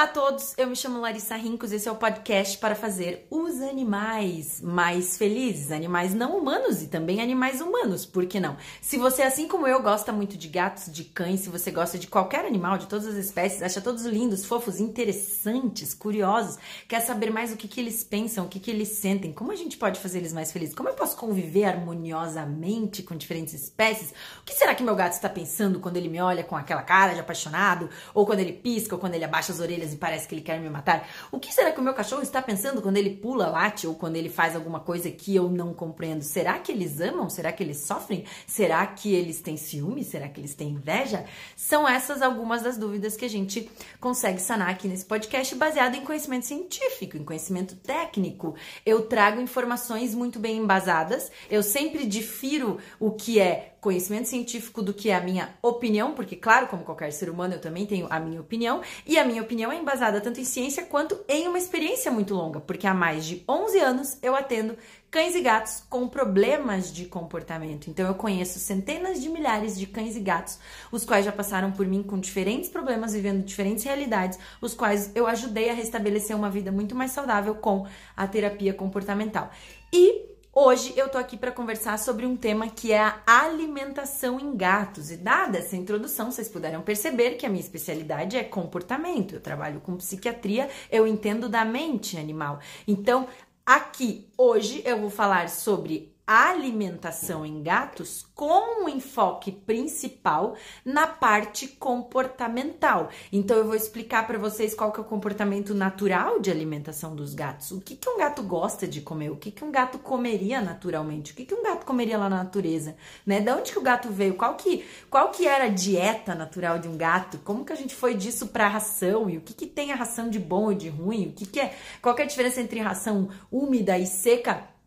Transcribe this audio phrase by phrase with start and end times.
[0.00, 3.60] Olá a todos, eu me chamo Larissa Rincos, esse é o podcast para fazer os
[3.60, 8.56] animais mais felizes, animais não humanos e também animais humanos, por que não?
[8.80, 12.06] Se você, assim como eu, gosta muito de gatos, de cães, se você gosta de
[12.06, 16.56] qualquer animal, de todas as espécies, acha todos lindos, fofos, interessantes, curiosos,
[16.88, 19.56] quer saber mais o que, que eles pensam, o que, que eles sentem, como a
[19.56, 24.44] gente pode fazer eles mais felizes, como eu posso conviver harmoniosamente com diferentes espécies, o
[24.46, 27.20] que será que meu gato está pensando quando ele me olha com aquela cara de
[27.20, 30.34] apaixonado, ou quando ele pisca, ou quando ele abaixa as orelhas orelhas e parece que
[30.34, 31.08] ele quer me matar?
[31.30, 34.16] O que será que o meu cachorro está pensando quando ele pula, late ou quando
[34.16, 36.22] ele faz alguma coisa que eu não compreendo?
[36.22, 37.28] Será que eles amam?
[37.28, 38.24] Será que eles sofrem?
[38.46, 40.04] Será que eles têm ciúme?
[40.04, 41.24] Será que eles têm inveja?
[41.56, 46.04] São essas algumas das dúvidas que a gente consegue sanar aqui nesse podcast baseado em
[46.04, 48.54] conhecimento científico, em conhecimento técnico.
[48.84, 51.30] Eu trago informações muito bem embasadas.
[51.50, 56.36] Eu sempre difiro o que é conhecimento científico do que é a minha opinião, porque,
[56.36, 59.72] claro, como qualquer ser humano, eu também tenho a minha opinião, e a minha opinião
[59.72, 63.42] é embasada tanto em ciência quanto em uma experiência muito longa, porque há mais de
[63.48, 64.76] 11 anos eu atendo
[65.10, 67.88] cães e gatos com problemas de comportamento.
[67.90, 70.58] Então eu conheço centenas de milhares de cães e gatos,
[70.92, 75.26] os quais já passaram por mim com diferentes problemas, vivendo diferentes realidades, os quais eu
[75.26, 79.50] ajudei a restabelecer uma vida muito mais saudável com a terapia comportamental.
[79.92, 84.56] E Hoje eu tô aqui para conversar sobre um tema que é a alimentação em
[84.56, 85.08] gatos.
[85.12, 89.36] E dada essa introdução, vocês puderam perceber que a minha especialidade é comportamento.
[89.36, 92.58] Eu trabalho com psiquiatria, eu entendo da mente animal.
[92.86, 93.28] Então,
[93.64, 101.66] aqui hoje eu vou falar sobre alimentação em gatos com um enfoque principal na parte
[101.66, 103.08] comportamental.
[103.32, 107.34] Então eu vou explicar para vocês qual que é o comportamento natural de alimentação dos
[107.34, 107.72] gatos.
[107.72, 109.30] O que, que um gato gosta de comer?
[109.30, 111.32] O que, que um gato comeria naturalmente?
[111.32, 112.94] O que, que um gato comeria lá na natureza?
[113.26, 113.40] Né?
[113.40, 114.34] Da onde que o gato veio?
[114.34, 117.38] Qual que, qual que era a dieta natural de um gato?
[117.38, 119.28] Como que a gente foi disso para ração?
[119.28, 121.26] E o que, que tem a ração de bom e de ruim?
[121.26, 121.74] O que, que é?
[122.00, 124.78] Qual que é a diferença entre ração úmida e seca?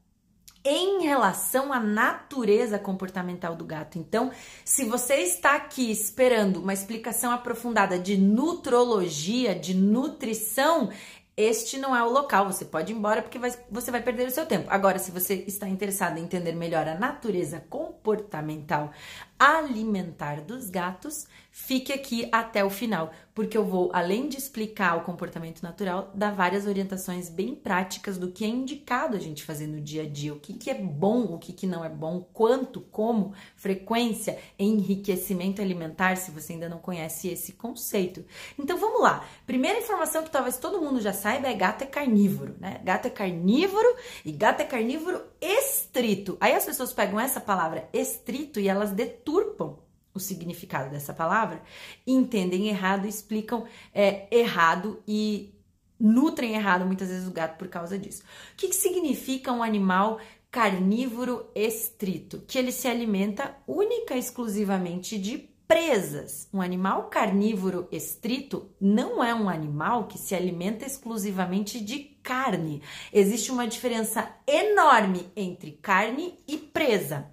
[0.65, 3.97] Em relação à natureza comportamental do gato.
[3.99, 4.31] Então,
[4.63, 10.89] se você está aqui esperando uma explicação aprofundada de nutrologia, de nutrição,
[11.35, 14.31] este não é o local, você pode ir embora porque vai, você vai perder o
[14.31, 14.67] seu tempo.
[14.69, 18.91] Agora, se você está interessado em entender melhor a natureza comportamental
[19.39, 21.25] alimentar dos gatos,
[21.55, 26.33] fique aqui até o final, porque eu vou, além de explicar o comportamento natural, dar
[26.33, 30.33] várias orientações bem práticas do que é indicado a gente fazer no dia a dia,
[30.33, 35.61] o que, que é bom, o que, que não é bom, quanto, como, frequência, enriquecimento
[35.61, 38.25] alimentar, se você ainda não conhece esse conceito.
[38.57, 39.23] Então vamos lá.
[39.45, 42.81] Primeira informação que talvez todo mundo já saiba é gato é carnívoro, né?
[42.83, 46.35] Gato é carnívoro e gato é carnívoro estrito.
[46.41, 49.82] Aí as pessoas pegam essa palavra estrito e elas deturpam
[50.13, 51.61] o significado dessa palavra,
[52.05, 55.53] entendem errado, explicam é, errado e
[55.99, 58.23] nutrem errado muitas vezes o gato por causa disso.
[58.53, 60.19] O que, que significa um animal
[60.51, 62.43] carnívoro estrito?
[62.47, 66.47] Que ele se alimenta única e exclusivamente de presas.
[66.53, 72.81] Um animal carnívoro estrito não é um animal que se alimenta exclusivamente de carne.
[73.11, 77.27] Existe uma diferença enorme entre carne e presa.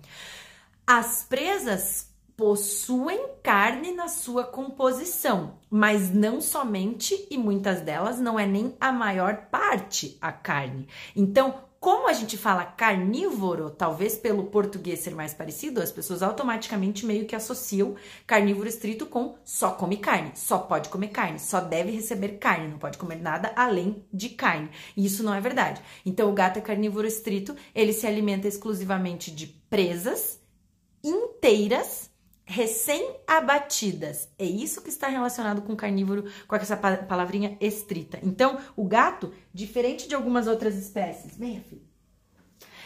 [0.87, 2.10] As presas
[2.41, 8.91] possuem carne na sua composição, mas não somente e muitas delas não é nem a
[8.91, 10.89] maior parte a carne.
[11.15, 17.05] Então, como a gente fala carnívoro, talvez pelo português ser mais parecido, as pessoas automaticamente
[17.05, 17.95] meio que associam
[18.27, 22.79] carnívoro estrito com só come carne, só pode comer carne, só deve receber carne, não
[22.79, 24.71] pode comer nada além de carne.
[24.97, 25.83] E isso não é verdade.
[26.07, 30.41] Então, o gato é carnívoro estrito, ele se alimenta exclusivamente de presas
[31.05, 32.10] inteiras
[32.51, 34.29] recém-abatidas.
[34.37, 38.19] É isso que está relacionado com carnívoro, com essa palavrinha estrita.
[38.25, 41.90] Então, o gato, diferente de algumas outras espécies, venha, filho.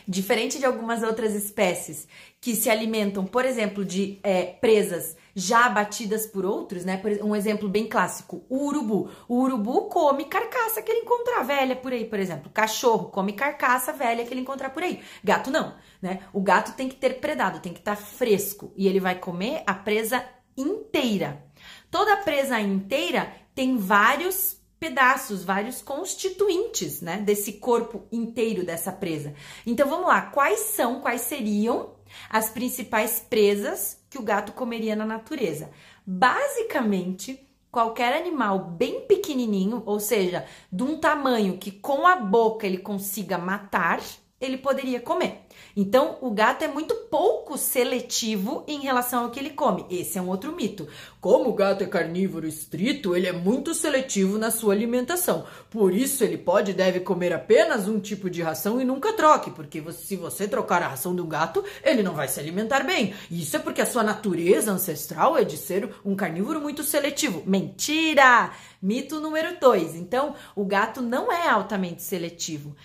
[0.06, 2.06] Diferente de algumas outras espécies
[2.40, 7.00] que se alimentam, por exemplo, de é, presas já abatidas por outros, né?
[7.22, 9.10] Um exemplo bem clássico, o urubu.
[9.26, 12.50] O urubu come carcaça que ele encontrar velha por aí, por exemplo.
[12.52, 15.00] Cachorro come carcaça velha que ele encontrar por aí.
[15.22, 16.20] Gato não, né?
[16.32, 19.62] O gato tem que ter predado, tem que estar tá fresco e ele vai comer
[19.66, 20.24] a presa
[20.56, 21.42] inteira.
[21.90, 29.32] Toda presa inteira tem vários pedaços, vários constituintes, né, desse corpo inteiro dessa presa.
[29.66, 31.94] Então vamos lá, quais são, quais seriam
[32.28, 35.70] as principais presas que o gato comeria na natureza?
[36.06, 37.40] Basicamente,
[37.72, 43.38] qualquer animal bem pequenininho, ou seja, de um tamanho que com a boca ele consiga
[43.38, 44.02] matar,
[44.38, 45.43] ele poderia comer.
[45.76, 49.84] Então, o gato é muito pouco seletivo em relação ao que ele come.
[49.90, 50.86] Esse é um outro mito.
[51.20, 55.44] Como o gato é carnívoro estrito, ele é muito seletivo na sua alimentação.
[55.70, 59.50] Por isso, ele pode e deve comer apenas um tipo de ração e nunca troque,
[59.50, 63.14] porque se você trocar a ração do gato, ele não vai se alimentar bem.
[63.30, 67.42] Isso é porque a sua natureza ancestral é de ser um carnívoro muito seletivo.
[67.46, 68.52] Mentira!
[68.80, 69.94] Mito número 2.
[69.94, 72.76] Então, o gato não é altamente seletivo.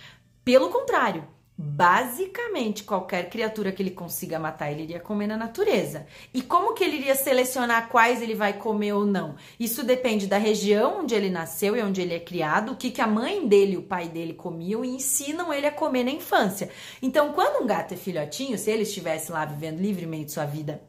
[0.42, 1.26] Pelo contrário,
[1.62, 6.06] basicamente qualquer criatura que ele consiga matar, ele iria comer na natureza.
[6.32, 9.34] E como que ele iria selecionar quais ele vai comer ou não?
[9.58, 13.02] Isso depende da região onde ele nasceu e onde ele é criado, o que, que
[13.02, 16.70] a mãe dele e o pai dele comiam e ensinam ele a comer na infância.
[17.02, 20.80] Então, quando um gato é filhotinho, se ele estivesse lá vivendo livremente sua vida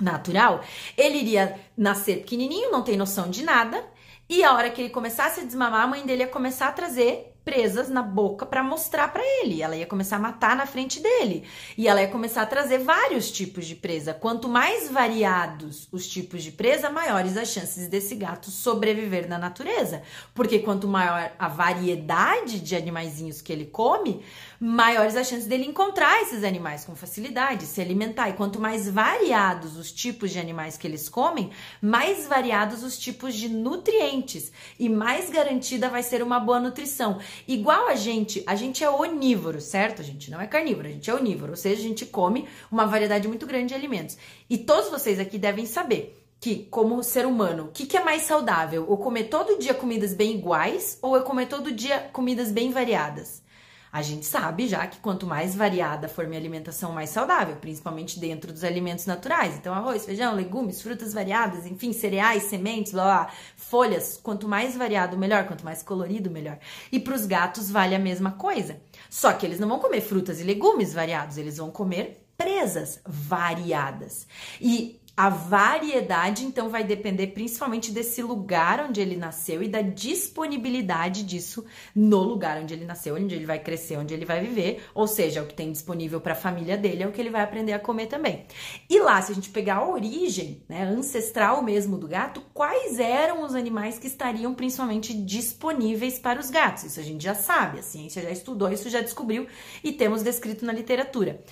[0.00, 0.62] natural,
[0.96, 3.84] ele iria nascer pequenininho, não tem noção de nada,
[4.26, 7.27] e a hora que ele começasse a desmamar, a mãe dele ia começar a trazer
[7.48, 9.62] presas na boca para mostrar para ele.
[9.62, 11.44] Ela ia começar a matar na frente dele.
[11.78, 14.12] E ela ia começar a trazer vários tipos de presa.
[14.12, 20.02] Quanto mais variados os tipos de presa, maiores as chances desse gato sobreviver na natureza.
[20.34, 24.22] Porque quanto maior a variedade de animaizinhos que ele come,
[24.60, 28.28] maiores as chances dele encontrar esses animais com facilidade, se alimentar.
[28.28, 31.50] E quanto mais variados os tipos de animais que eles comem,
[31.80, 37.18] mais variados os tipos de nutrientes e mais garantida vai ser uma boa nutrição.
[37.46, 40.02] Igual a gente, a gente é onívoro, certo?
[40.02, 42.86] A gente não é carnívoro, a gente é onívoro, ou seja, a gente come uma
[42.86, 44.18] variedade muito grande de alimentos.
[44.50, 48.22] E todos vocês aqui devem saber que, como ser humano, o que, que é mais
[48.22, 48.86] saudável?
[48.88, 53.42] Eu comer todo dia comidas bem iguais ou eu comer todo dia comidas bem variadas?
[53.92, 58.52] A gente sabe já que quanto mais variada for minha alimentação, mais saudável, principalmente dentro
[58.52, 59.56] dos alimentos naturais.
[59.56, 64.18] Então, arroz, feijão, legumes, frutas variadas, enfim, cereais, sementes, blá, blá, folhas.
[64.22, 65.46] Quanto mais variado, melhor.
[65.46, 66.58] Quanto mais colorido, melhor.
[66.92, 68.80] E para os gatos vale a mesma coisa.
[69.08, 74.26] Só que eles não vão comer frutas e legumes variados, eles vão comer presas variadas.
[74.60, 81.24] E a variedade, então, vai depender principalmente desse lugar onde ele nasceu e da disponibilidade
[81.24, 84.80] disso no lugar onde ele nasceu, onde ele vai crescer, onde ele vai viver.
[84.94, 87.42] Ou seja, o que tem disponível para a família dele é o que ele vai
[87.42, 88.46] aprender a comer também.
[88.88, 93.42] E lá, se a gente pegar a origem, né, ancestral mesmo do gato, quais eram
[93.42, 96.84] os animais que estariam principalmente disponíveis para os gatos?
[96.84, 99.48] Isso a gente já sabe, a ciência já estudou, isso já descobriu
[99.82, 101.42] e temos descrito na literatura.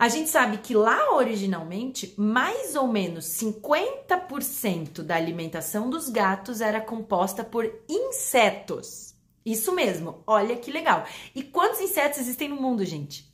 [0.00, 6.80] A gente sabe que lá originalmente, mais ou menos 50% da alimentação dos gatos era
[6.80, 9.14] composta por insetos.
[9.44, 11.04] Isso mesmo, olha que legal.
[11.34, 13.30] E quantos insetos existem no mundo, gente?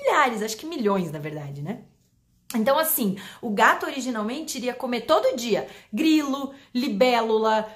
[0.00, 1.82] Milhares, acho que milhões, na verdade, né?
[2.54, 7.68] Então, assim, o gato originalmente iria comer todo dia grilo, libélula,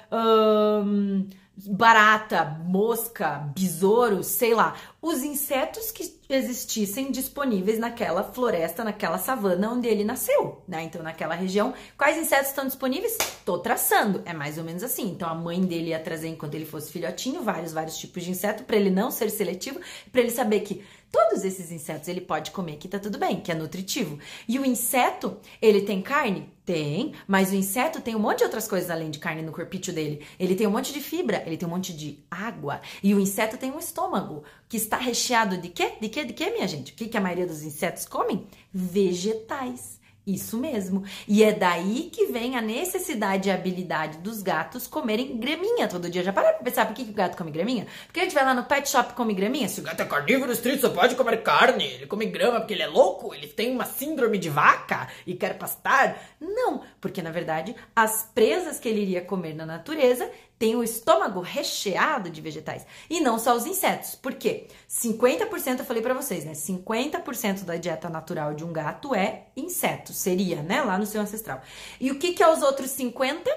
[0.83, 1.27] hum,
[1.67, 9.87] barata, mosca, besouro, sei lá, os insetos que existissem disponíveis naquela floresta, naquela savana onde
[9.87, 10.83] ele nasceu, né?
[10.83, 13.17] Então, naquela região, quais insetos estão disponíveis?
[13.43, 15.09] Tô traçando, é mais ou menos assim.
[15.09, 18.63] Então, a mãe dele ia trazer enquanto ele fosse filhotinho vários, vários tipos de inseto
[18.63, 19.79] para ele não ser seletivo,
[20.11, 23.51] para ele saber que Todos esses insetos ele pode comer, que tá tudo bem, que
[23.51, 24.19] é nutritivo.
[24.47, 26.49] E o inseto, ele tem carne?
[26.63, 29.91] Tem, mas o inseto tem um monte de outras coisas além de carne no corpício
[29.91, 30.23] dele.
[30.39, 32.79] Ele tem um monte de fibra, ele tem um monte de água.
[33.01, 35.93] E o inseto tem um estômago que está recheado de quê?
[35.99, 36.23] De quê?
[36.23, 36.93] De quê, minha gente?
[36.93, 38.45] O que, que a maioria dos insetos comem?
[38.71, 39.98] Vegetais.
[40.25, 41.03] Isso mesmo.
[41.27, 46.23] E é daí que vem a necessidade e habilidade dos gatos comerem graminha todo dia.
[46.23, 47.87] Já pararam pra pensar por que, que o gato come graminha?
[48.05, 49.67] Porque a gente vai lá no pet shop e come graminha?
[49.67, 51.85] Se o gato é carnívoro estrito, só pode comer carne.
[51.85, 53.33] Ele come grama porque ele é louco?
[53.33, 56.21] Ele tem uma síndrome de vaca e quer pastar?
[56.39, 61.39] Não, porque na verdade as presas que ele iria comer na natureza tem o estômago
[61.39, 62.85] recheado de vegetais.
[63.09, 64.13] E não só os insetos.
[64.15, 64.67] Por quê?
[64.89, 66.51] 50%, eu falei para vocês, né?
[66.51, 70.11] 50% da dieta natural de um gato é inseto.
[70.11, 70.81] Seria, né?
[70.81, 71.61] Lá no seu ancestral.
[71.99, 73.47] E o que, que é os outros 50%?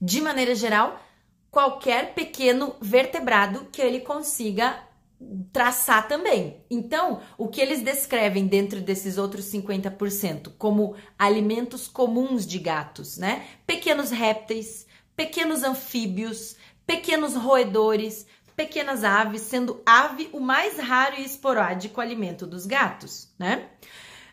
[0.00, 1.00] De maneira geral,
[1.52, 4.76] qualquer pequeno vertebrado que ele consiga
[5.52, 6.64] traçar também.
[6.68, 13.46] Então, o que eles descrevem dentro desses outros 50% como alimentos comuns de gatos, né?
[13.66, 16.56] Pequenos répteis, pequenos anfíbios,
[16.86, 23.68] pequenos roedores, pequenas aves, sendo ave o mais raro e esporádico alimento dos gatos, né?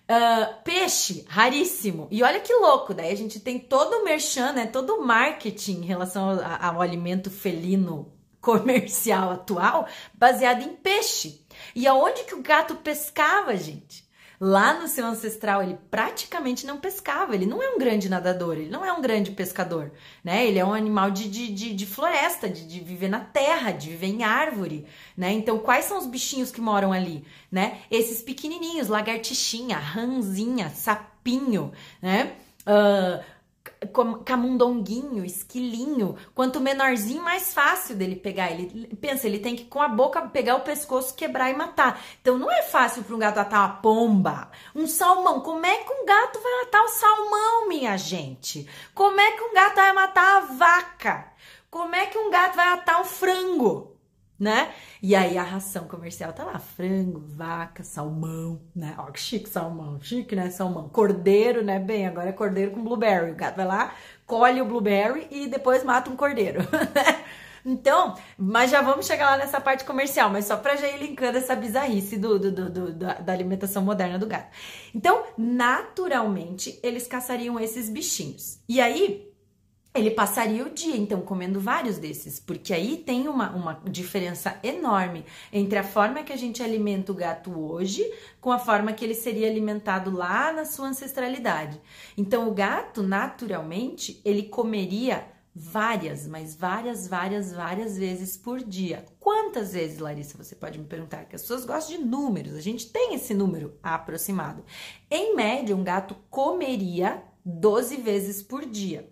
[0.10, 2.08] Uh, peixe, raríssimo.
[2.12, 5.84] E olha que louco, daí a gente tem todo o merchan, né, todo o marketing
[5.84, 8.12] em relação ao, ao alimento felino
[8.42, 11.46] comercial atual, baseado em peixe.
[11.74, 14.10] E aonde que o gato pescava, gente?
[14.44, 18.72] Lá no seu ancestral, ele praticamente não pescava, ele não é um grande nadador, ele
[18.72, 19.92] não é um grande pescador,
[20.24, 20.48] né?
[20.48, 23.92] Ele é um animal de, de, de, de floresta, de, de viver na terra, de
[23.92, 25.32] viver em árvore, né?
[25.32, 27.82] Então, quais são os bichinhos que moram ali, né?
[27.92, 31.72] Esses pequenininhos, lagartixinha, ranzinha, sapinho,
[32.02, 32.34] né?
[32.62, 33.24] Uh,
[34.24, 36.16] camundonguinho, esquilinho.
[36.36, 38.52] Quanto menorzinho, mais fácil dele pegar.
[38.52, 42.02] Ele pensa, ele tem que com a boca pegar o pescoço, quebrar e matar.
[42.22, 45.42] Então não é fácil para um gato matar uma pomba, um salmão.
[45.42, 48.68] Como é que um gato vai matar o salmão, minha gente?
[48.94, 51.32] Como é que um gato vai matar a vaca?
[51.70, 53.91] Como é que um gato vai matar um frango?
[54.42, 54.74] Né?
[55.04, 58.96] E aí a ração comercial tá lá, frango, vaca, salmão, né?
[58.98, 60.50] Ó, que chique salmão, chique, né?
[60.50, 60.90] Salmão.
[60.90, 61.78] Cordeiro, né?
[61.78, 63.34] Bem, agora é cordeiro com blueberry.
[63.34, 63.94] O gato vai lá,
[64.26, 67.24] colhe o blueberry e depois mata um cordeiro, né?
[67.64, 71.38] Então, mas já vamos chegar lá nessa parte comercial, mas só para já ir linkando
[71.38, 74.50] essa bizarrice do, do, do, do da, da, alimentação moderna do gato.
[74.96, 78.60] Então, naturalmente, eles caçariam esses bichinhos.
[78.68, 79.31] E aí,
[79.94, 85.26] ele passaria o dia, então, comendo vários desses, porque aí tem uma, uma diferença enorme
[85.52, 89.14] entre a forma que a gente alimenta o gato hoje com a forma que ele
[89.14, 91.80] seria alimentado lá na sua ancestralidade.
[92.18, 99.06] Então, o gato, naturalmente, ele comeria várias, mas várias, várias, várias vezes por dia.
[99.20, 101.26] Quantas vezes, Larissa, você pode me perguntar?
[101.26, 104.64] Que as pessoas gostam de números, a gente tem esse número aproximado.
[105.10, 109.11] Em média, um gato comeria 12 vezes por dia.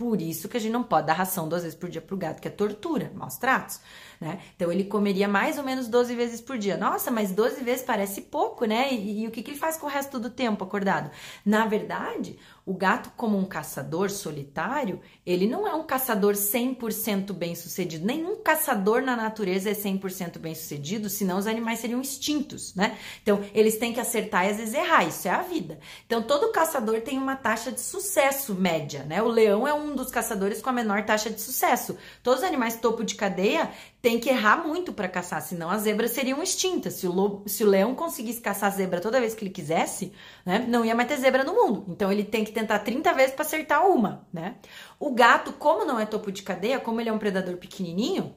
[0.00, 2.40] Por isso que a gente não pode dar ração duas vezes por dia pro gato,
[2.40, 3.82] que é tortura, maus tratos,
[4.20, 4.38] né?
[4.54, 6.76] Então ele comeria mais ou menos 12 vezes por dia.
[6.76, 8.92] Nossa, mas 12 vezes parece pouco, né?
[8.92, 11.10] E, e o que, que ele faz com o resto do tempo acordado?
[11.44, 17.54] Na verdade, o gato, como um caçador solitário, ele não é um caçador 100% bem
[17.54, 18.06] sucedido.
[18.06, 22.98] Nenhum caçador na natureza é 100% bem sucedido, senão os animais seriam extintos, né?
[23.22, 25.80] Então, eles têm que acertar e às vezes errar, isso é a vida.
[26.06, 29.22] Então, todo caçador tem uma taxa de sucesso média, né?
[29.22, 31.96] O leão é um dos caçadores com a menor taxa de sucesso.
[32.22, 33.70] Todos os animais topo de cadeia
[34.02, 36.94] têm que errar muito para caçar, senão as zebras seriam extintas.
[36.94, 40.12] Se o, lobo, se o leão conseguisse caçar zebra toda vez que ele quisesse,
[40.44, 41.84] né, não ia mais ter zebra no mundo.
[41.88, 44.56] Então, ele tem que tentar 30 vezes para acertar uma, né?
[44.98, 48.34] O gato, como não é topo de cadeia, como ele é um predador pequenininho,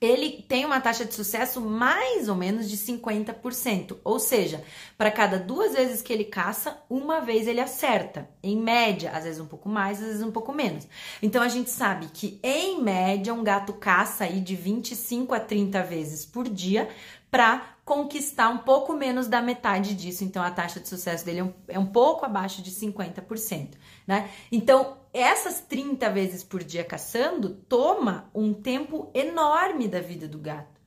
[0.00, 3.98] ele tem uma taxa de sucesso mais ou menos de 50%.
[4.02, 4.64] Ou seja,
[4.96, 8.28] para cada duas vezes que ele caça, uma vez ele acerta.
[8.42, 10.88] Em média, às vezes um pouco mais, às vezes um pouco menos.
[11.22, 15.82] Então a gente sabe que, em média, um gato caça aí de 25 a 30
[15.82, 16.88] vezes por dia
[17.30, 20.24] para conquistar um pouco menos da metade disso.
[20.24, 23.70] Então a taxa de sucesso dele é um, é um pouco abaixo de 50%,
[24.06, 24.30] né?
[24.50, 30.80] Então essas 30 vezes por dia caçando toma um tempo enorme da vida do gato.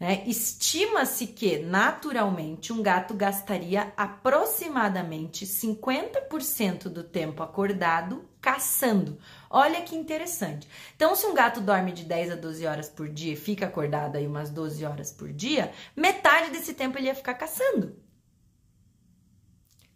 [0.00, 0.24] Né?
[0.26, 9.18] Estima-se que, naturalmente, um gato gastaria aproximadamente 50% do tempo acordado caçando.
[9.50, 10.66] Olha que interessante.
[10.96, 14.16] Então, se um gato dorme de 10 a 12 horas por dia e fica acordado
[14.16, 17.94] aí umas 12 horas por dia, metade desse tempo ele ia ficar caçando.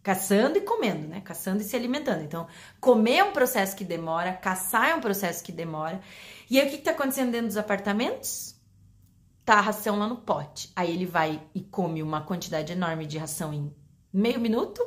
[0.05, 1.21] Caçando e comendo, né?
[1.21, 2.23] Caçando e se alimentando.
[2.23, 2.47] Então,
[2.81, 6.01] comer é um processo que demora, caçar é um processo que demora.
[6.49, 8.55] E aí, o que está acontecendo dentro dos apartamentos?
[9.45, 10.73] tá a ração lá no pote.
[10.75, 13.73] Aí ele vai e come uma quantidade enorme de ração em
[14.13, 14.83] meio minuto.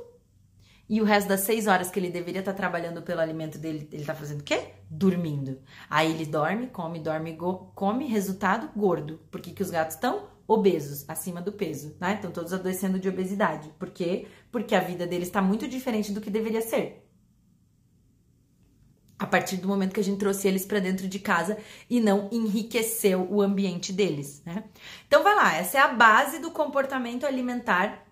[0.89, 3.87] E o resto das seis horas que ele deveria estar tá trabalhando pelo alimento dele,
[3.91, 4.69] ele tá fazendo o quê?
[4.89, 5.59] Dormindo.
[5.89, 7.37] Aí ele dorme, come, dorme,
[7.75, 9.19] come, resultado, gordo.
[9.29, 10.29] Por que, que os gatos estão?
[10.47, 12.13] Obesos, acima do peso, né?
[12.15, 13.69] Estão todos adoecendo de obesidade.
[13.77, 14.27] Por quê?
[14.51, 17.07] Porque a vida deles está muito diferente do que deveria ser
[19.19, 21.57] a partir do momento que a gente trouxe eles para dentro de casa
[21.89, 24.63] e não enriqueceu o ambiente deles, né?
[25.07, 28.05] Então vai lá, essa é a base do comportamento alimentar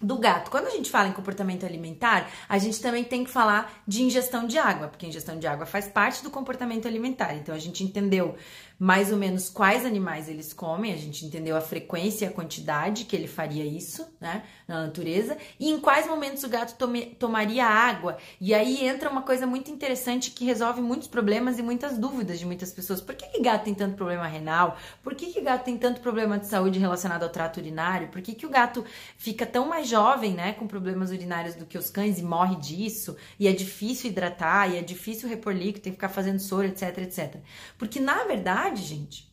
[0.00, 0.50] do gato.
[0.50, 4.46] Quando a gente fala em comportamento alimentar, a gente também tem que falar de ingestão
[4.46, 7.34] de água, porque ingestão de água faz parte do comportamento alimentar.
[7.34, 8.36] Então a gente entendeu
[8.78, 13.04] mais ou menos quais animais eles comem, a gente entendeu a frequência e a quantidade
[13.04, 17.64] que ele faria isso, né, na natureza, e em quais momentos o gato tome, tomaria
[17.64, 18.18] água.
[18.40, 22.44] E aí entra uma coisa muito interessante que resolve muitos problemas e muitas dúvidas de
[22.44, 23.00] muitas pessoas.
[23.00, 24.76] Por que, que gato tem tanto problema renal?
[25.02, 28.08] Por que, que gato tem tanto problema de saúde relacionado ao trato urinário?
[28.08, 28.84] Por que, que o gato
[29.16, 33.16] fica tão mais jovem, né, com problemas urinários do que os cães e morre disso?
[33.38, 36.98] E é difícil hidratar, e é difícil repor líquido, tem que ficar fazendo soro, etc,
[36.98, 37.36] etc.
[37.78, 39.32] Porque na verdade, verdade, gente,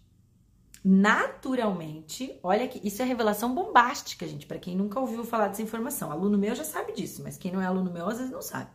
[0.83, 6.11] naturalmente, olha que isso é revelação bombástica, gente, para quem nunca ouviu falar dessa informação.
[6.11, 8.69] Aluno meu já sabe disso, mas quem não é aluno meu às vezes não sabe.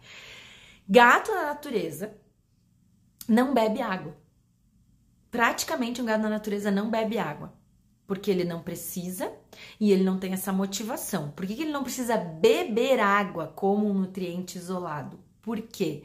[0.88, 2.16] Gato na natureza
[3.28, 4.16] não bebe água.
[5.30, 7.52] Praticamente um gato na natureza não bebe água.
[8.06, 9.30] Porque ele não precisa
[9.78, 11.30] e ele não tem essa motivação.
[11.32, 15.20] Por que, que ele não precisa beber água como um nutriente isolado?
[15.42, 16.04] Por quê?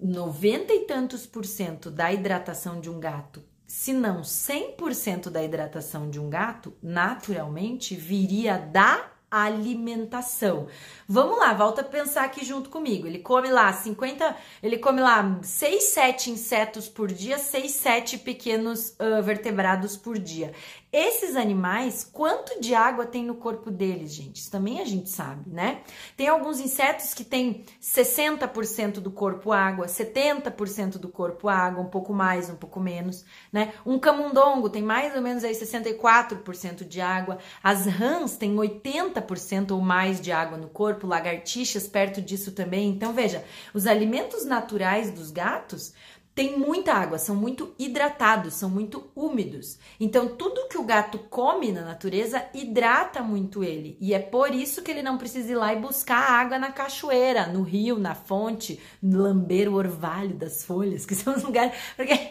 [0.00, 6.08] 90 e tantos por cento da hidratação de um gato, se não 100% da hidratação
[6.08, 10.68] de um gato, naturalmente viria da alimentação.
[11.06, 13.06] Vamos lá, volta a pensar aqui junto comigo.
[13.06, 18.96] Ele come lá 50, ele come lá 6, 7 insetos por dia, 6, 7 pequenos
[18.98, 20.54] uh, vertebrados por dia.
[20.90, 24.36] Esses animais, quanto de água tem no corpo deles, gente?
[24.36, 25.82] Isso também a gente sabe, né?
[26.16, 32.14] Tem alguns insetos que têm 60% do corpo água, 70% do corpo água, um pouco
[32.14, 33.74] mais, um pouco menos, né?
[33.84, 37.36] Um camundongo tem mais ou menos aí 64% de água.
[37.62, 42.88] As rãs têm 80% ou mais de água no corpo, lagartixas perto disso também.
[42.88, 45.92] Então, veja, os alimentos naturais dos gatos
[46.38, 49.76] tem muita água, são muito hidratados, são muito úmidos.
[49.98, 53.98] Então, tudo que o gato come na natureza hidrata muito ele.
[54.00, 57.48] E é por isso que ele não precisa ir lá e buscar água na cachoeira,
[57.48, 61.76] no rio, na fonte, lamber o orvalho das folhas, que são os lugares.
[61.96, 62.30] Porque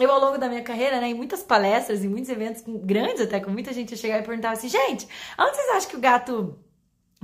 [0.00, 3.38] eu, ao longo da minha carreira, né, em muitas palestras, em muitos eventos grandes, até
[3.38, 5.06] com muita gente chegar e perguntar assim: gente,
[5.38, 6.58] onde vocês acham que o gato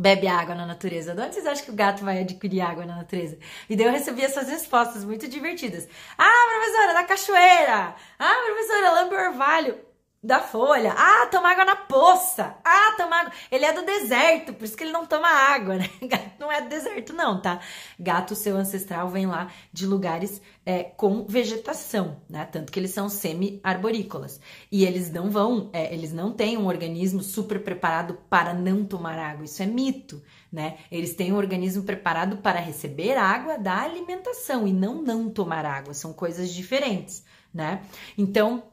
[0.01, 1.15] bebe água na natureza.
[1.15, 3.39] De onde vocês acham que o gato vai adquirir água na natureza?
[3.69, 5.87] E daí eu recebi essas respostas muito divertidas.
[6.17, 7.95] Ah, professora, da cachoeira!
[8.19, 9.90] Ah, professora, lambe orvalho
[10.23, 10.93] da folha.
[10.97, 12.55] Ah, toma água na poça.
[12.63, 13.33] Ah, toma água.
[13.51, 15.89] Ele é do deserto, por isso que ele não toma água, né?
[16.03, 17.61] Gato não é do deserto, não, tá?
[17.99, 22.45] Gato, seu ancestral, vem lá de lugares é, com vegetação, né?
[22.45, 24.41] Tanto que eles são semi-arborícolas.
[24.71, 29.19] E eles não vão, é, eles não têm um organismo super preparado para não tomar
[29.19, 29.47] água.
[29.47, 30.23] Isso é mito,
[30.53, 30.77] né?
[30.93, 35.95] Eles têm um organismo preparado para receber água da alimentação e não não tomar água.
[35.95, 37.25] São coisas diferentes,
[37.55, 37.83] né?
[38.19, 38.65] Então,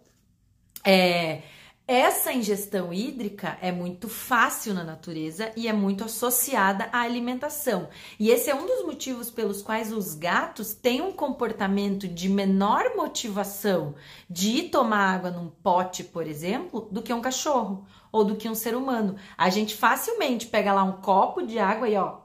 [0.89, 1.41] é,
[1.85, 7.89] essa ingestão hídrica é muito fácil na natureza e é muito associada à alimentação.
[8.17, 12.95] E esse é um dos motivos pelos quais os gatos têm um comportamento de menor
[12.95, 13.95] motivação
[14.29, 18.55] de tomar água num pote, por exemplo, do que um cachorro ou do que um
[18.55, 19.17] ser humano.
[19.37, 22.19] A gente facilmente pega lá um copo de água e ó,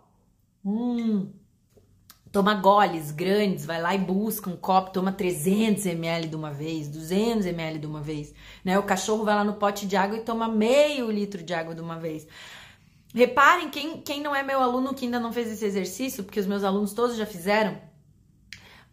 [0.64, 1.32] hum,
[2.32, 6.88] toma goles grandes, vai lá e busca um copo, toma 300 ml de uma vez,
[6.88, 8.34] 200 ml de uma vez,
[8.64, 8.78] né?
[8.78, 11.82] O cachorro vai lá no pote de água e toma meio litro de água de
[11.82, 12.26] uma vez.
[13.14, 16.46] Reparem, quem, quem não é meu aluno que ainda não fez esse exercício, porque os
[16.46, 17.78] meus alunos todos já fizeram,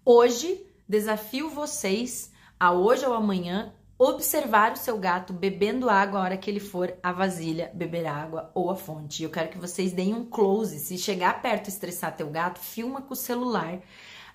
[0.03, 6.37] hoje desafio vocês a hoje ou amanhã observar o seu gato bebendo água a hora
[6.37, 9.23] que ele for à vasilha beber água ou a fonte.
[9.23, 10.79] Eu quero que vocês deem um close.
[10.79, 13.81] Se chegar perto e estressar teu gato, filma com o celular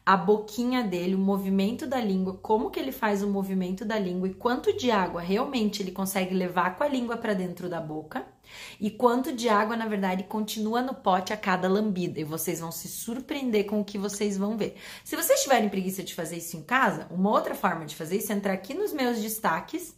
[0.06, 4.28] a boquinha dele, o movimento da língua, como que ele faz o movimento da língua
[4.28, 8.33] e quanto de água realmente ele consegue levar com a língua para dentro da boca
[8.80, 12.20] e quanto de água, na verdade, continua no pote a cada lambida.
[12.20, 14.76] E vocês vão se surpreender com o que vocês vão ver.
[15.04, 18.32] Se vocês tiverem preguiça de fazer isso em casa, uma outra forma de fazer isso
[18.32, 19.94] é entrar aqui nos meus destaques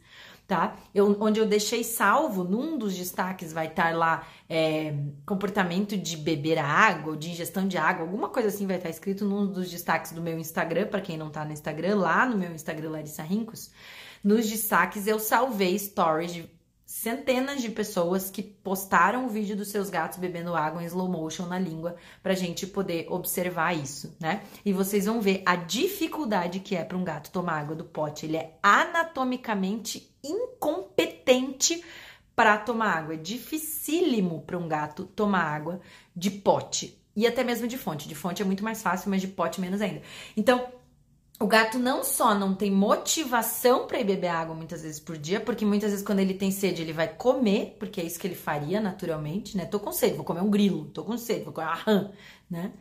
[0.46, 0.76] tá?
[0.94, 4.94] Eu, onde eu deixei salvo, num dos destaques vai estar lá é,
[5.26, 9.46] comportamento de beber água, de ingestão de água, alguma coisa assim vai estar escrito num
[9.46, 12.90] dos destaques do meu Instagram, para quem não tá no Instagram, lá no meu Instagram
[12.90, 13.70] Larissa Rincos.
[14.22, 16.55] Nos destaques eu salvei stories de
[16.86, 21.46] centenas de pessoas que postaram o vídeo dos seus gatos bebendo água em slow motion
[21.46, 24.44] na língua pra gente poder observar isso, né?
[24.64, 28.24] E vocês vão ver a dificuldade que é para um gato tomar água do pote.
[28.24, 31.82] Ele é anatomicamente incompetente
[32.36, 33.14] para tomar água.
[33.14, 35.80] É dificílimo para um gato tomar água
[36.14, 38.06] de pote e até mesmo de fonte.
[38.06, 40.02] De fonte é muito mais fácil, mas de pote menos ainda.
[40.36, 40.68] Então,
[41.38, 45.38] o gato não só não tem motivação para ir beber água muitas vezes por dia,
[45.38, 48.34] porque muitas vezes quando ele tem sede, ele vai comer, porque é isso que ele
[48.34, 49.66] faria naturalmente, né?
[49.66, 52.10] Tô com sede, vou comer um grilo, tô com sede, vou comer uma rã,
[52.50, 52.72] né?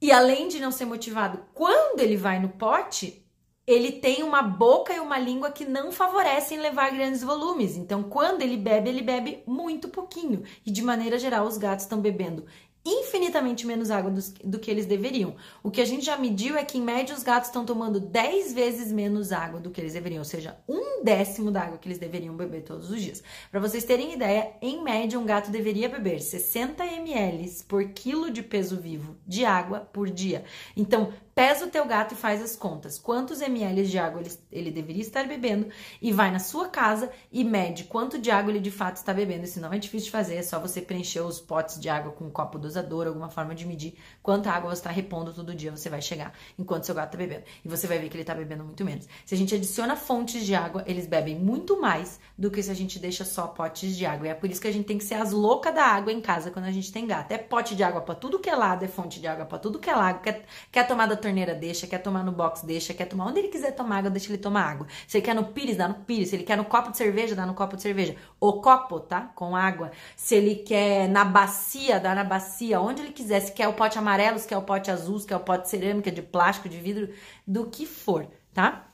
[0.00, 3.24] E além de não ser motivado, quando ele vai no pote,
[3.66, 7.76] ele tem uma boca e uma língua que não favorecem levar grandes volumes.
[7.76, 10.42] Então, quando ele bebe, ele bebe muito pouquinho.
[10.66, 12.46] E de maneira geral, os gatos estão bebendo
[12.84, 15.34] infinitamente menos água do, do, que eles deveriam.
[15.62, 18.52] O que a gente já mediu é que, em média, os gatos estão tomando 10
[18.52, 21.98] vezes menos água do que eles deveriam, ou seja, um décimo da água que eles
[21.98, 23.22] deveriam beber todos os dias.
[23.50, 28.42] Para vocês terem ideia, em média, um gato deveria beber 60 ml por quilo de
[28.42, 30.44] peso vivo de água por dia.
[30.76, 32.98] Então, pesa o teu gato e faz as contas.
[32.98, 37.42] Quantos ml de água ele, ele deveria estar bebendo e vai na sua casa e
[37.42, 39.44] mede quanto de água ele de fato está bebendo.
[39.44, 42.26] Isso não é difícil de fazer, é só você preencher os potes de água com
[42.26, 45.88] um copo dosador, alguma forma de medir quanta água você está repondo todo dia, você
[45.88, 47.44] vai chegar enquanto seu gato está bebendo.
[47.64, 49.08] E você vai ver que ele está bebendo muito menos.
[49.24, 52.74] Se a gente adiciona fontes de água, eles bebem muito mais do que se a
[52.74, 54.26] gente deixa só potes de água.
[54.26, 56.20] E é por isso que a gente tem que ser as loucas da água em
[56.20, 57.32] casa quando a gente tem gato.
[57.32, 59.78] É pote de água para tudo que é lado, é fonte de água para tudo
[59.78, 60.20] que é lado.
[60.20, 61.86] Quer, quer tomar da torneira, deixa.
[61.86, 62.92] Quer tomar no box, deixa.
[62.92, 64.86] Quer tomar onde ele quiser tomar água, deixa ele tomar água.
[65.06, 66.28] Se ele quer no pires, dá no pires.
[66.28, 68.16] Se ele quer no copo de cerveja, dá no copo de cerveja.
[68.38, 69.30] O copo, tá?
[69.34, 69.92] Com água.
[70.16, 72.80] Se ele quer na bacia, dá na bacia.
[72.80, 73.40] Onde ele quiser.
[73.40, 75.70] Se quer o pote amarelo, se quer o pote azul, se quer o pote de
[75.70, 77.08] cerâmica, de plástico, de vidro,
[77.46, 78.86] do que for, tá?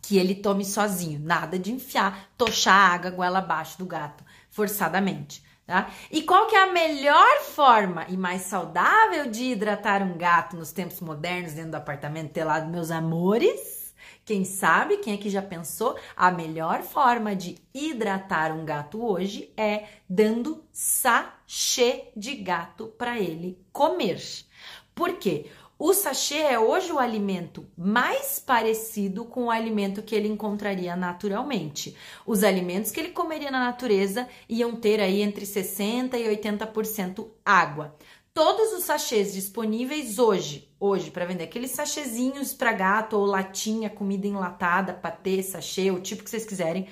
[0.00, 5.42] que ele tome sozinho, nada de enfiar, tochar a água goela abaixo do gato, forçadamente.
[5.68, 5.90] Tá?
[6.10, 10.72] E qual que é a melhor forma e mais saudável de hidratar um gato nos
[10.72, 13.94] tempos modernos dentro do apartamento telado, meus amores?
[14.24, 19.84] Quem sabe, quem aqui já pensou, a melhor forma de hidratar um gato hoje é
[20.08, 24.22] dando sachê de gato para ele comer.
[24.94, 25.50] Por quê?
[25.80, 31.96] O sachê é hoje o alimento mais parecido com o alimento que ele encontraria naturalmente.
[32.26, 37.94] Os alimentos que ele comeria na natureza iam ter aí entre 60 e 80% água.
[38.34, 44.26] Todos os sachês disponíveis hoje, hoje para vender aqueles sachêzinhos para gato ou latinha, comida
[44.26, 46.88] enlatada, patê, sachê, o tipo que vocês quiserem,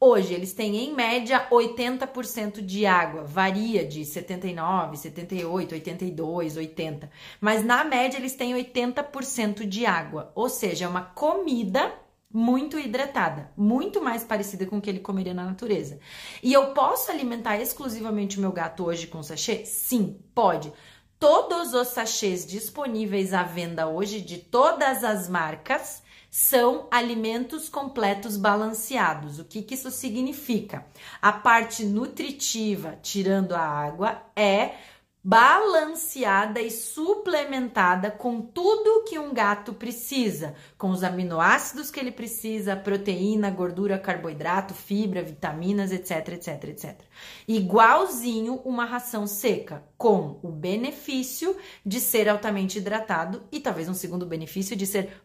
[0.00, 7.64] Hoje eles têm em média 80% de água, varia de 79, 78, 82, 80, mas
[7.64, 11.92] na média eles têm 80% de água, ou seja, é uma comida
[12.32, 15.98] muito hidratada, muito mais parecida com o que ele comeria na natureza.
[16.44, 19.66] E eu posso alimentar exclusivamente o meu gato hoje com sachê?
[19.66, 20.72] Sim, pode.
[21.18, 29.38] Todos os sachês disponíveis à venda hoje de todas as marcas são alimentos completos balanceados.
[29.38, 30.84] O que, que isso significa?
[31.20, 34.74] A parte nutritiva, tirando a água, é
[35.22, 42.76] balanceada e suplementada com tudo que um gato precisa, com os aminoácidos que ele precisa,
[42.76, 47.00] proteína, gordura, carboidrato, fibra, vitaminas, etc, etc, etc.
[47.46, 54.24] Igualzinho uma ração seca, com o benefício de ser altamente hidratado e talvez um segundo
[54.24, 55.20] benefício de ser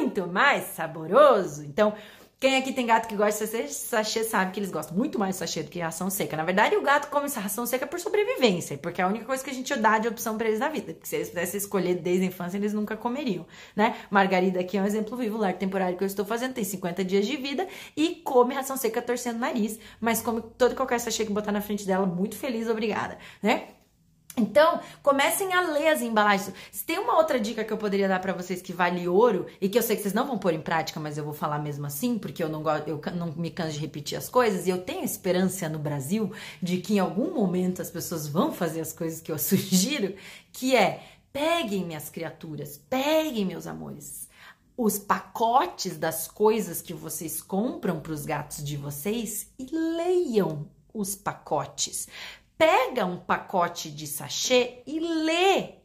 [0.00, 1.62] muito mais saboroso.
[1.64, 1.94] Então,
[2.40, 5.40] quem aqui tem gato que gosta de sachê sabe que eles gostam muito mais de
[5.40, 6.38] sachê do que ração seca.
[6.38, 9.50] Na verdade, o gato come ração seca por sobrevivência, porque é a única coisa que
[9.50, 10.94] a gente dá de opção para eles na vida.
[10.94, 13.44] Porque se eles pudessem escolher desde a infância, eles nunca comeriam,
[13.76, 13.94] né?
[14.10, 17.26] Margarida aqui é um exemplo vivo, lar temporário que eu estou fazendo, tem 50 dias
[17.26, 21.32] de vida e come ração seca torcendo o nariz, mas come todo qualquer sachê que
[21.32, 23.68] botar na frente dela, muito feliz, obrigada, né?
[24.40, 26.52] Então, comecem a ler as embalagens.
[26.72, 29.68] Se tem uma outra dica que eu poderia dar para vocês que vale ouro e
[29.68, 31.86] que eu sei que vocês não vão pôr em prática, mas eu vou falar mesmo
[31.86, 34.78] assim, porque eu não gosto, eu não me canso de repetir as coisas e eu
[34.78, 39.20] tenho esperança no Brasil de que em algum momento as pessoas vão fazer as coisas
[39.20, 40.14] que eu sugiro,
[40.52, 44.30] que é: peguem minhas criaturas, peguem meus amores
[44.82, 51.14] os pacotes das coisas que vocês compram para os gatos de vocês e leiam os
[51.14, 52.08] pacotes
[52.60, 55.76] pega um pacote de sachê e lê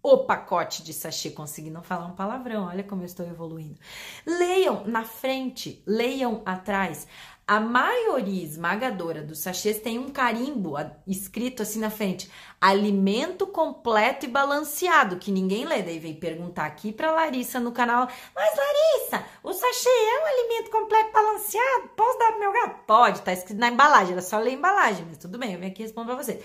[0.00, 1.28] o pacote de sachê.
[1.28, 3.80] Consegui não falar um palavrão, olha como eu estou evoluindo.
[4.24, 7.08] Leiam na frente, leiam atrás.
[7.46, 10.74] A maioria esmagadora dos sachês tem um carimbo
[11.06, 15.82] escrito assim na frente: alimento completo e balanceado, que ninguém lê.
[15.82, 20.70] Daí vem perguntar aqui para Larissa no canal: Mas Larissa, o sachê é um alimento
[20.70, 21.88] completo e balanceado?
[21.96, 22.84] Posso dar pro meu gato?
[22.86, 25.72] Pode, tá escrito na embalagem, era só ler a embalagem, mas tudo bem, eu venho
[25.72, 26.40] aqui responder para você.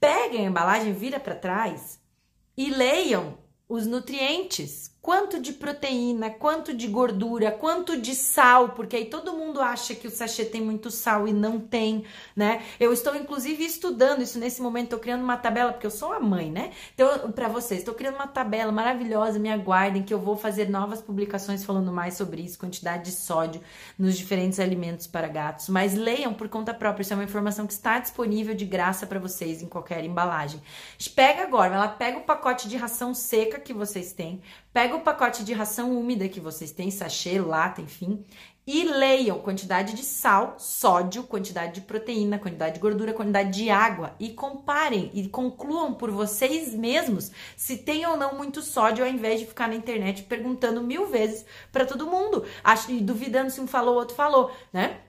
[0.00, 2.00] Peguem a embalagem, vira para trás
[2.56, 9.06] e leiam os nutrientes quanto de proteína, quanto de gordura, quanto de sal, porque aí
[9.06, 12.04] todo mundo acha que o sachê tem muito sal e não tem,
[12.36, 12.62] né?
[12.78, 16.20] Eu estou inclusive estudando isso nesse momento, estou criando uma tabela, porque eu sou a
[16.20, 16.72] mãe, né?
[16.94, 21.00] Então, para vocês, estou criando uma tabela maravilhosa, me aguardem que eu vou fazer novas
[21.00, 23.60] publicações falando mais sobre isso, quantidade de sódio
[23.98, 27.72] nos diferentes alimentos para gatos, mas leiam por conta própria, isso é uma informação que
[27.72, 30.60] está disponível de graça para vocês em qualquer embalagem.
[31.14, 34.40] Pega agora, ela pega o pacote de ração seca que vocês têm,
[34.72, 38.24] Pega o pacote de ração úmida que vocês têm, sachê, lata, enfim,
[38.64, 44.14] e leiam quantidade de sal, sódio, quantidade de proteína, quantidade de gordura, quantidade de água
[44.20, 49.40] e comparem e concluam por vocês mesmos se tem ou não muito sódio, ao invés
[49.40, 52.44] de ficar na internet perguntando mil vezes para todo mundo,
[52.88, 55.00] e duvidando se um falou ou outro falou, né?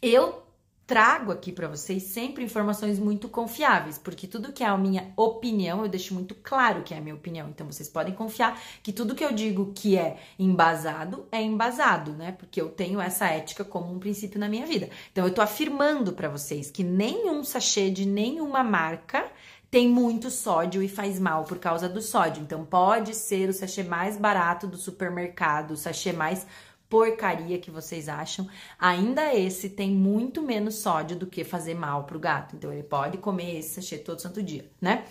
[0.00, 0.43] Eu
[0.86, 5.82] trago aqui para vocês sempre informações muito confiáveis, porque tudo que é a minha opinião,
[5.82, 7.48] eu deixo muito claro que é a minha opinião.
[7.48, 12.32] Então vocês podem confiar que tudo que eu digo que é embasado é embasado, né?
[12.32, 14.90] Porque eu tenho essa ética como um princípio na minha vida.
[15.10, 19.30] Então eu tô afirmando para vocês que nenhum sachê de nenhuma marca
[19.74, 22.40] tem muito sódio e faz mal por causa do sódio.
[22.42, 26.46] Então pode ser o sachê mais barato do supermercado, o sachê mais
[26.88, 32.18] porcaria que vocês acham, ainda esse tem muito menos sódio do que fazer mal pro
[32.18, 32.54] gato.
[32.54, 35.04] Então ele pode comer esse sachê todo santo dia, né?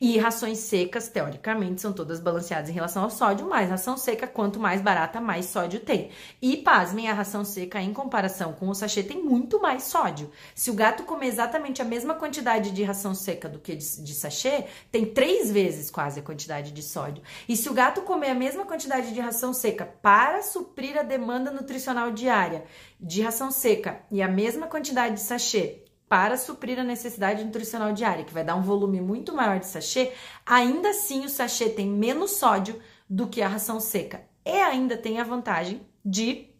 [0.00, 4.58] E rações secas, teoricamente, são todas balanceadas em relação ao sódio, mas ração seca, quanto
[4.58, 6.10] mais barata, mais sódio tem.
[6.42, 10.30] E pasmem, a ração seca, em comparação com o sachê, tem muito mais sódio.
[10.54, 14.14] Se o gato comer exatamente a mesma quantidade de ração seca do que de, de
[14.14, 17.22] sachê, tem três vezes quase a quantidade de sódio.
[17.48, 21.19] E se o gato comer a mesma quantidade de ração seca para suprir a demanda
[21.20, 22.64] demanda nutricional diária
[22.98, 28.24] de ração seca e a mesma quantidade de sachê para suprir a necessidade nutricional diária,
[28.24, 30.12] que vai dar um volume muito maior de sachê,
[30.44, 34.22] ainda assim o sachê tem menos sódio do que a ração seca.
[34.44, 36.50] E ainda tem a vantagem de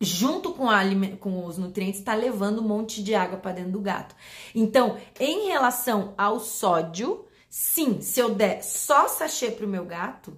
[0.00, 0.80] junto com, a,
[1.20, 4.14] com os nutrientes, está levando um monte de água para dentro do gato.
[4.54, 10.36] Então, em relação ao sódio, sim, se eu der só sachê para o meu gato,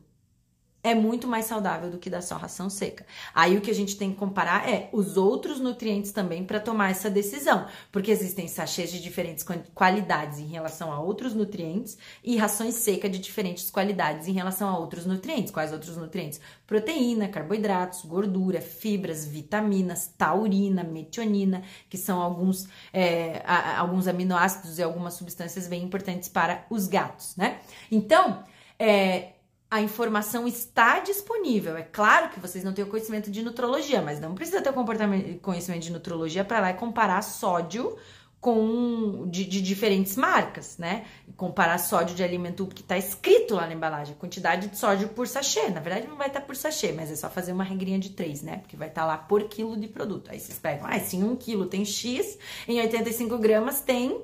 [0.87, 3.05] é muito mais saudável do que da só ração seca.
[3.35, 6.93] Aí o que a gente tem que comparar é os outros nutrientes também para tomar
[6.93, 9.45] essa decisão, porque existem sachês de diferentes
[9.75, 14.79] qualidades em relação a outros nutrientes e rações secas de diferentes qualidades em relação a
[14.79, 15.51] outros nutrientes.
[15.51, 16.41] Quais outros nutrientes?
[16.69, 23.43] Proteína, carboidratos, gordura, fibras, vitaminas, taurina, metionina, que são alguns, é,
[23.77, 27.59] alguns aminoácidos e algumas substâncias bem importantes para os gatos, né?
[27.91, 28.45] Então,
[28.79, 29.33] é,
[29.77, 31.77] a informação está disponível.
[31.77, 35.39] É claro que vocês não têm o conhecimento de nutrologia, mas não precisa ter o
[35.41, 37.97] conhecimento de nutrologia para lá e comparar sódio
[38.41, 41.05] com de, de, diferentes marcas, né?
[41.37, 45.69] Comparar sódio de alimento que está escrito lá na embalagem, quantidade de sódio por sachê.
[45.69, 48.11] Na verdade, não vai estar tá por sachê, mas é só fazer uma regrinha de
[48.11, 48.59] 3, né?
[48.59, 50.31] Porque vai estar tá lá por quilo de produto.
[50.31, 54.23] Aí vocês pegam, ah, se em 1 quilo tem X, em 85 gramas tem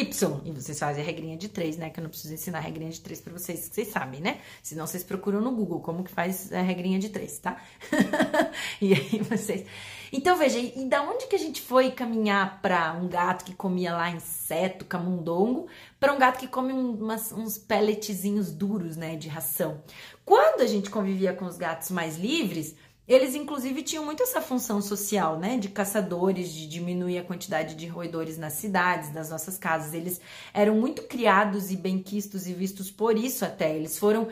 [0.00, 0.40] Y.
[0.44, 1.90] E vocês fazem a regrinha de três, né?
[1.90, 4.40] Que eu não preciso ensinar a regrinha de três para vocês, que vocês sabem, né?
[4.62, 7.60] Senão vocês procuram no Google como que faz a regrinha de três, tá?
[8.80, 9.64] e aí vocês.
[10.12, 13.92] Então, veja, e da onde que a gente foi caminhar para um gato que comia
[13.92, 15.66] lá inseto, camundongo,
[15.98, 19.82] para um gato que come umas, uns pelletzinhos duros, né, de ração?
[20.24, 22.74] Quando a gente convivia com os gatos mais livres,
[23.06, 25.58] eles, inclusive, tinham muito essa função social, né?
[25.58, 29.92] De caçadores, de diminuir a quantidade de roedores nas cidades, nas nossas casas.
[29.92, 30.20] Eles
[30.54, 33.76] eram muito criados e benquistos e vistos por isso até.
[33.76, 34.28] Eles foram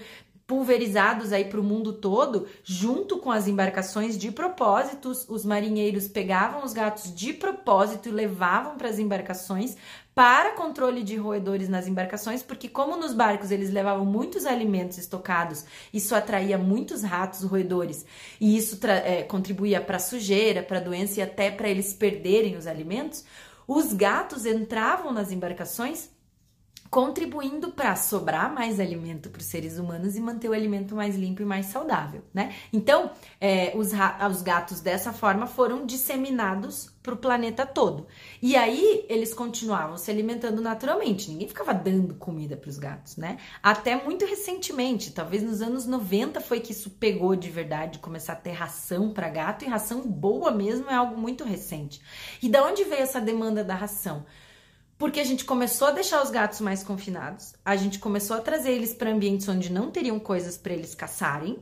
[0.46, 5.26] pulverizados aí para o mundo todo, junto com as embarcações de propósitos.
[5.28, 9.76] Os marinheiros pegavam os gatos de propósito e levavam para as embarcações
[10.14, 15.64] para controle de roedores nas embarcações, porque como nos barcos eles levavam muitos alimentos estocados,
[15.92, 18.04] isso atraía muitos ratos roedores
[18.38, 23.24] e isso é, contribuía para sujeira, para doença e até para eles perderem os alimentos.
[23.66, 26.10] Os gatos entravam nas embarcações
[26.92, 31.40] contribuindo para sobrar mais alimento para os seres humanos e manter o alimento mais limpo
[31.40, 32.54] e mais saudável, né?
[32.70, 33.92] Então, é, os,
[34.30, 38.06] os gatos dessa forma foram disseminados para o planeta todo.
[38.42, 43.38] E aí eles continuavam se alimentando naturalmente, ninguém ficava dando comida para os gatos, né?
[43.62, 48.36] Até muito recentemente, talvez nos anos 90 foi que isso pegou de verdade, começar a
[48.36, 52.02] ter ração para gato e ração boa mesmo é algo muito recente.
[52.42, 54.26] E da onde veio essa demanda da ração?
[55.02, 58.70] Porque a gente começou a deixar os gatos mais confinados, a gente começou a trazer
[58.70, 61.58] eles para ambientes onde não teriam coisas para eles caçarem,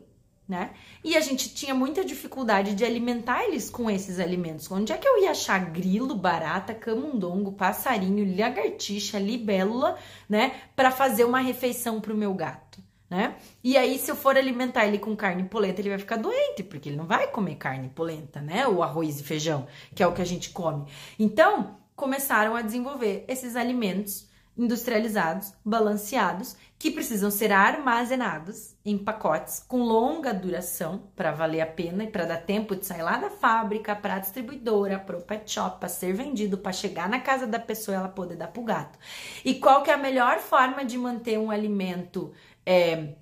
[0.46, 0.72] né?
[1.03, 4.70] E a gente tinha muita dificuldade de alimentar eles com esses alimentos.
[4.70, 9.96] Onde é que eu ia achar grilo, barata, camundongo, passarinho, lagartixa, libélula,
[10.29, 12.79] né, para fazer uma refeição para o meu gato?
[13.09, 13.37] Né?
[13.64, 16.90] E aí, se eu for alimentar ele com carne polenta, ele vai ficar doente, porque
[16.90, 18.66] ele não vai comer carne polenta, né?
[18.66, 20.85] Ou arroz e feijão, que é o que a gente come.
[21.18, 29.83] Então, começaram a desenvolver esses alimentos industrializados, balanceados, que precisam ser armazenados em pacotes com
[29.83, 33.95] longa duração para valer a pena e para dar tempo de sair lá da fábrica
[33.95, 37.59] para a distribuidora, para o pet shop, para ser vendido, para chegar na casa da
[37.59, 38.99] pessoa e ela poder dar para o gato.
[39.45, 42.33] E qual que é a melhor forma de manter um alimento
[42.65, 43.15] é,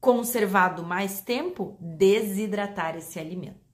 [0.00, 1.76] conservado mais tempo?
[1.80, 3.65] Desidratar esse alimento.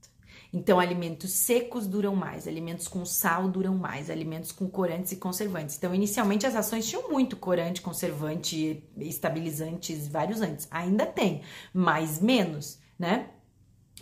[0.53, 5.79] Então, alimentos secos duram mais, alimentos com sal duram mais, alimentos com corantes e conservantes.
[5.79, 10.69] Então, inicialmente as ações tinham muito corante, conservante, estabilizantes, vários antes.
[10.71, 11.41] Ainda tem,
[11.73, 13.31] mas menos, né?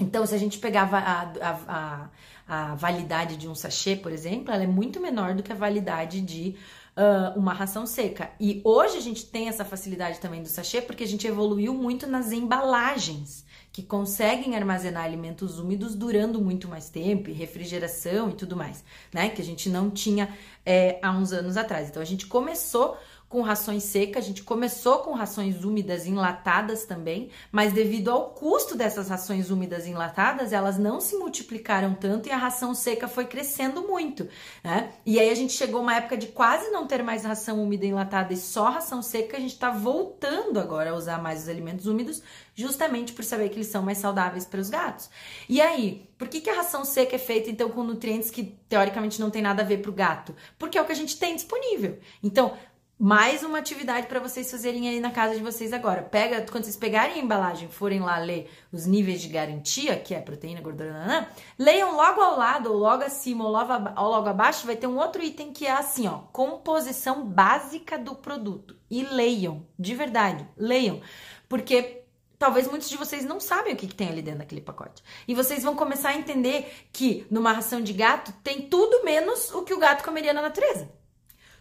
[0.01, 2.11] Então, se a gente pegava a, a, a,
[2.49, 6.21] a validade de um sachê, por exemplo, ela é muito menor do que a validade
[6.21, 6.57] de
[6.97, 8.31] uh, uma ração seca.
[8.41, 12.07] E hoje a gente tem essa facilidade também do sachê porque a gente evoluiu muito
[12.07, 13.45] nas embalagens
[13.81, 19.31] que conseguem armazenar alimentos úmidos durando muito mais tempo, e refrigeração e tudo mais, né?
[19.31, 20.29] Que a gente não tinha
[20.67, 21.89] é, há uns anos atrás.
[21.89, 22.99] Então a gente começou
[23.31, 28.77] com rações secas, a gente começou com rações úmidas enlatadas também, mas devido ao custo
[28.77, 33.83] dessas rações úmidas enlatadas, elas não se multiplicaram tanto e a ração seca foi crescendo
[33.87, 34.29] muito,
[34.65, 34.91] né?
[35.07, 38.33] E aí a gente chegou uma época de quase não ter mais ração úmida enlatada
[38.33, 42.21] e só ração seca, a gente tá voltando agora a usar mais os alimentos úmidos,
[42.53, 45.09] justamente por saber que eles são mais saudáveis para os gatos.
[45.49, 49.21] E aí, por que, que a ração seca é feita então com nutrientes que teoricamente
[49.21, 50.35] não tem nada a ver para o gato?
[50.59, 51.99] Porque é o que a gente tem disponível.
[52.23, 52.59] Então,
[53.03, 56.03] mais uma atividade para vocês fazerem aí na casa de vocês agora.
[56.03, 60.21] Pega, quando vocês pegarem a embalagem, forem lá ler os níveis de garantia, que é
[60.21, 61.27] proteína, gordura, nanã,
[61.59, 64.99] leiam logo ao lado, ou logo acima, ou logo, ou logo abaixo, vai ter um
[64.99, 68.77] outro item que é assim, ó, composição básica do produto.
[68.91, 71.01] E leiam, de verdade, leiam,
[71.49, 72.03] porque
[72.39, 75.03] talvez muitos de vocês não sabem o que, que, tem ali dentro daquele pacote.
[75.27, 79.63] E vocês vão começar a entender que numa ração de gato tem tudo menos o
[79.63, 81.00] que o gato comeria na natureza.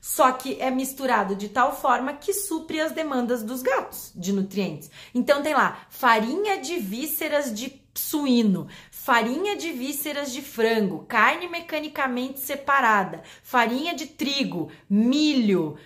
[0.02, 4.90] Só que é misturado de tal forma que supre as demandas dos gatos de nutrientes.
[5.14, 12.40] Então tem lá farinha de vísceras de suíno, farinha de vísceras de frango, carne mecanicamente
[12.40, 15.78] separada, farinha de trigo, milho,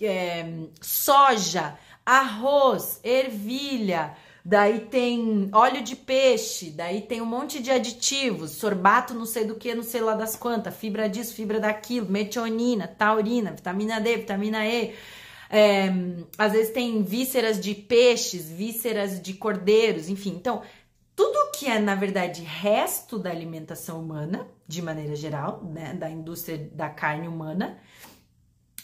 [0.00, 0.46] é,
[0.80, 4.16] soja, arroz, ervilha,
[4.48, 9.56] daí tem óleo de peixe, daí tem um monte de aditivos, sorbato não sei do
[9.56, 14.64] que, não sei lá das quantas, fibra disso, fibra daquilo, metionina, taurina, vitamina D, vitamina
[14.64, 14.94] E.
[15.50, 15.88] É,
[16.38, 20.34] às vezes tem vísceras de peixes, vísceras de cordeiros, enfim.
[20.36, 20.62] Então,
[21.16, 26.70] tudo que é, na verdade, resto da alimentação humana, de maneira geral, né, da indústria
[26.72, 27.78] da carne humana,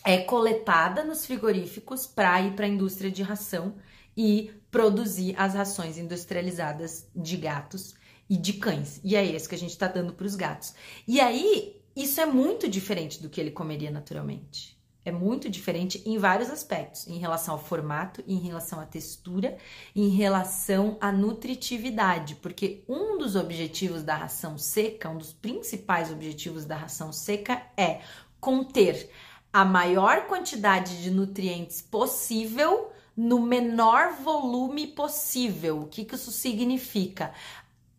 [0.04, 3.76] é coletada nos frigoríficos para ir para a indústria de ração
[4.16, 7.94] e produzir as rações industrializadas de gatos
[8.28, 9.00] e de cães.
[9.04, 10.74] E é isso que a gente está dando para os gatos.
[11.06, 14.80] E aí, isso é muito diferente do que ele comeria naturalmente.
[15.04, 19.58] É muito diferente em vários aspectos, em relação ao formato, em relação à textura,
[19.94, 26.64] em relação à nutritividade, porque um dos objetivos da ração seca, um dos principais objetivos
[26.64, 28.00] da ração seca é
[28.40, 29.10] conter
[29.52, 35.80] a maior quantidade de nutrientes possível no menor volume possível.
[35.80, 37.32] O que, que isso significa?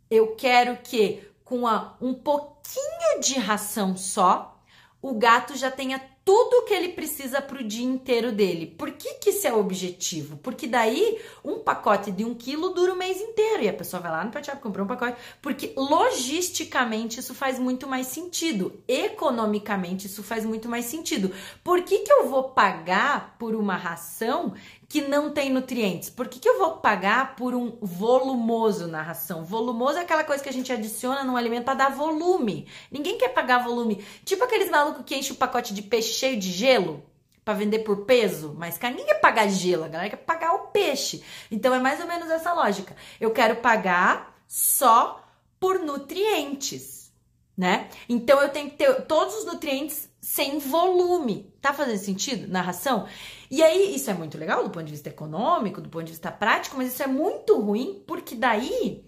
[0.09, 4.59] Eu quero que com a, um pouquinho de ração só,
[5.01, 8.65] o gato já tenha tudo que ele precisa para o dia inteiro dele.
[8.65, 10.37] Por que, que isso é o objetivo?
[10.37, 14.11] Porque daí um pacote de um quilo dura o mês inteiro e a pessoa vai
[14.11, 15.17] lá no pet shop comprar um pacote.
[15.41, 21.31] Porque logisticamente isso faz muito mais sentido, economicamente isso faz muito mais sentido.
[21.63, 24.53] Por que, que eu vou pagar por uma ração
[24.87, 26.09] que não tem nutrientes?
[26.09, 29.43] Por que, que eu vou pagar por um volumoso na ração?
[29.43, 32.67] Volumoso é aquela coisa que a gente adiciona num alimento para dar volume.
[32.91, 34.05] Ninguém quer pagar volume.
[34.23, 37.03] Tipo aqueles malucos que enchem o pacote de peixe cheio de gelo
[37.43, 41.23] para vender por peso, mas ninguém quer pagar gelo, a galera quer pagar o peixe.
[41.51, 42.95] Então é mais ou menos essa lógica.
[43.19, 45.25] Eu quero pagar só
[45.59, 47.11] por nutrientes,
[47.57, 47.89] né?
[48.07, 51.53] Então eu tenho que ter todos os nutrientes sem volume.
[51.61, 53.07] Tá fazendo sentido na ração?
[53.51, 56.31] E aí, isso é muito legal do ponto de vista econômico, do ponto de vista
[56.31, 59.05] prático, mas isso é muito ruim, porque daí,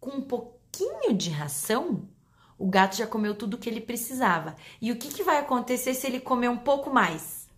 [0.00, 2.08] com um pouquinho de ração,
[2.58, 4.56] o gato já comeu tudo que ele precisava.
[4.80, 7.48] E o que, que vai acontecer se ele comer um pouco mais?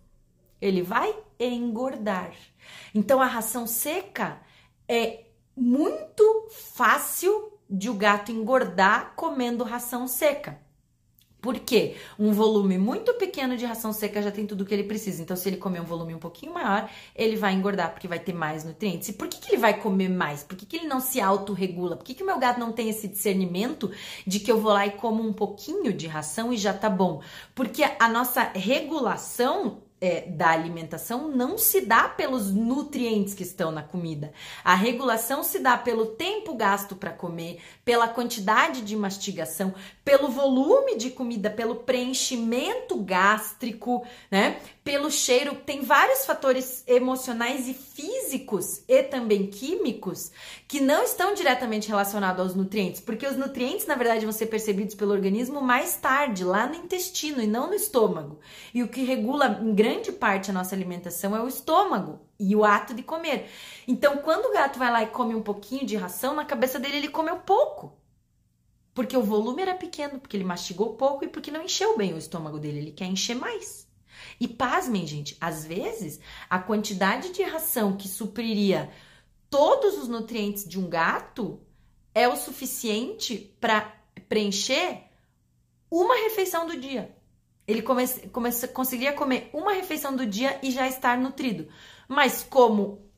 [0.61, 2.33] Ele vai engordar.
[2.93, 4.41] Então, a ração seca
[4.87, 10.59] é muito fácil de o gato engordar comendo ração seca.
[11.41, 11.95] Por quê?
[12.17, 15.21] Um volume muito pequeno de ração seca já tem tudo o que ele precisa.
[15.21, 18.33] Então, se ele comer um volume um pouquinho maior, ele vai engordar, porque vai ter
[18.33, 19.09] mais nutrientes.
[19.09, 20.43] E por que, que ele vai comer mais?
[20.43, 21.95] Por que, que ele não se autorregula?
[21.95, 23.89] Por que, que o meu gato não tem esse discernimento
[24.27, 27.21] de que eu vou lá e como um pouquinho de ração e já tá bom?
[27.55, 33.83] Porque a nossa regulação é, da alimentação não se dá pelos nutrientes que estão na
[33.83, 34.31] comida.
[34.63, 39.73] A regulação se dá pelo tempo gasto para comer, pela quantidade de mastigação,
[40.09, 44.59] pelo volume de comida, pelo preenchimento gástrico, né?
[44.83, 45.53] Pelo cheiro.
[45.63, 50.31] Tem vários fatores emocionais e físicos e também químicos
[50.67, 54.95] que não estão diretamente relacionados aos nutrientes, porque os nutrientes, na verdade, vão ser percebidos
[54.95, 58.39] pelo organismo mais tarde, lá no intestino e não no estômago.
[58.73, 62.65] E o que regula em grande parte da nossa alimentação é o estômago e o
[62.65, 63.47] ato de comer.
[63.87, 66.97] Então, quando o gato vai lá e come um pouquinho de ração, na cabeça dele
[66.97, 67.98] ele comeu pouco.
[68.99, 72.17] Porque o volume era pequeno, porque ele mastigou pouco e porque não encheu bem o
[72.17, 73.87] estômago dele, ele quer encher mais.
[74.37, 78.91] E pasmem, gente, às vezes a quantidade de ração que supriria
[79.49, 81.61] todos os nutrientes de um gato
[82.13, 83.89] é o suficiente para
[84.27, 85.05] preencher
[85.89, 87.15] uma refeição do dia.
[87.65, 91.69] Ele come, come, conseguiria comer uma refeição do dia e já estar nutrido.
[92.05, 93.09] Mas como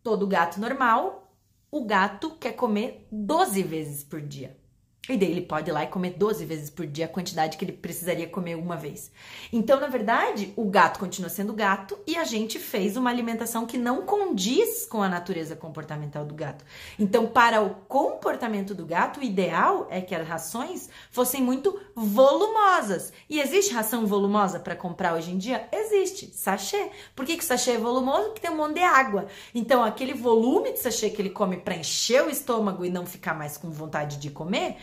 [0.00, 1.36] todo gato normal,
[1.72, 4.62] o gato quer comer 12 vezes por dia.
[5.08, 7.64] E daí ele pode ir lá e comer 12 vezes por dia a quantidade que
[7.64, 9.10] ele precisaria comer uma vez.
[9.52, 13.76] Então, na verdade, o gato continua sendo gato e a gente fez uma alimentação que
[13.76, 16.64] não condiz com a natureza comportamental do gato.
[16.98, 23.12] Então, para o comportamento do gato, o ideal é que as rações fossem muito volumosas.
[23.28, 25.68] E existe ração volumosa para comprar hoje em dia?
[25.70, 26.30] Existe.
[26.34, 26.88] Sachê.
[27.14, 28.28] Por que, que o sachê é volumoso?
[28.28, 29.26] Porque tem um monte de água.
[29.54, 33.34] Então, aquele volume de sachê que ele come para encher o estômago e não ficar
[33.34, 34.78] mais com vontade de comer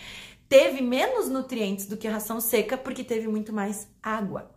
[0.51, 4.51] teve menos nutrientes do que a ração seca porque teve muito mais água.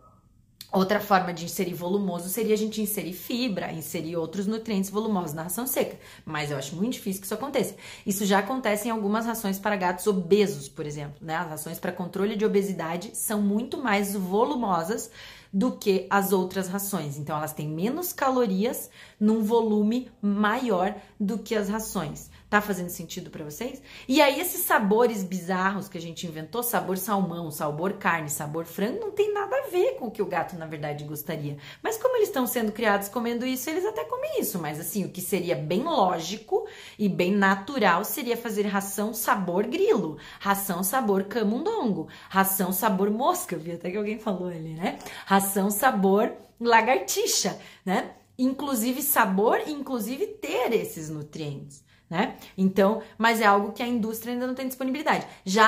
[0.69, 5.43] Outra forma de inserir volumoso seria a gente inserir fibra, inserir outros nutrientes volumosos na
[5.43, 5.97] ração seca.
[6.25, 7.77] Mas eu acho muito difícil que isso aconteça.
[8.05, 11.15] Isso já acontece em algumas rações para gatos obesos, por exemplo.
[11.21, 11.33] Né?
[11.33, 15.09] As rações para controle de obesidade são muito mais volumosas
[15.53, 17.17] do que as outras rações.
[17.17, 22.29] Então, elas têm menos calorias num volume maior do que as rações.
[22.55, 23.81] Tá fazendo sentido para vocês?
[24.07, 29.01] E aí, esses sabores bizarros que a gente inventou, sabor salmão, sabor carne, sabor frango,
[29.01, 31.57] não tem nada a ver com o que o gato, na verdade, gostaria.
[31.83, 34.57] Mas como eles estão sendo criados comendo isso, eles até comem isso.
[34.57, 36.65] Mas assim, o que seria bem lógico
[36.97, 43.57] e bem natural seria fazer ração sabor grilo, ração sabor camundongo, ração sabor mosca.
[43.57, 44.97] Vi até que alguém falou ali, né?
[45.25, 48.11] Ração sabor lagartixa, né?
[48.39, 52.37] Inclusive sabor, inclusive ter esses nutrientes né?
[52.57, 55.25] Então, mas é algo que a indústria ainda não tem disponibilidade.
[55.43, 55.65] Já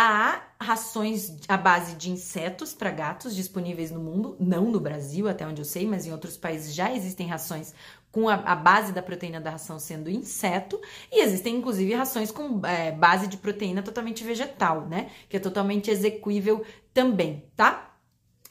[0.60, 5.46] há rações à base de insetos para gatos disponíveis no mundo, não no Brasil, até
[5.48, 7.74] onde eu sei, mas em outros países já existem rações
[8.12, 10.80] com a, a base da proteína da ração sendo inseto,
[11.12, 15.12] e existem inclusive rações com é, base de proteína totalmente vegetal, né?
[15.30, 16.64] Que é totalmente execuível
[16.94, 17.97] também, tá?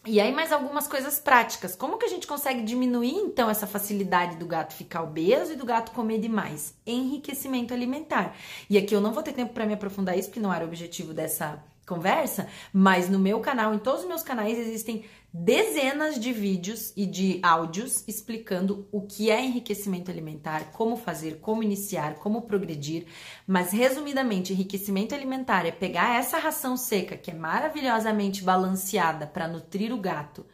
[0.09, 1.75] E aí, mais algumas coisas práticas.
[1.75, 5.67] Como que a gente consegue diminuir, então, essa facilidade do gato ficar obeso e do
[5.67, 6.75] gato comer demais?
[6.87, 8.37] Enriquecimento alimentar.
[8.71, 10.69] E aqui eu não vou ter tempo para me aprofundar isso, porque não era o
[10.69, 15.05] objetivo dessa conversa, mas no meu canal, em todos os meus canais, existem
[15.39, 21.63] dezenas de vídeos e de áudios explicando o que é enriquecimento alimentar, como fazer, como
[21.63, 23.07] iniciar, como progredir.
[23.47, 29.93] Mas resumidamente, enriquecimento alimentar é pegar essa ração seca que é maravilhosamente balanceada para nutrir
[29.93, 30.47] o gato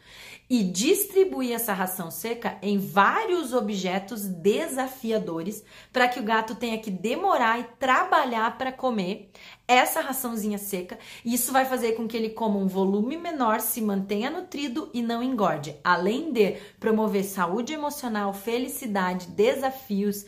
[0.49, 6.91] e distribuir essa ração seca em vários objetos desafiadores para que o gato tenha que
[6.91, 9.31] demorar e trabalhar para comer
[9.67, 10.99] essa raçãozinha seca.
[11.23, 15.23] Isso vai fazer com que ele coma um volume menor, se mantenha nutrido e não
[15.23, 20.25] engorde, além de promover saúde emocional, felicidade, desafios,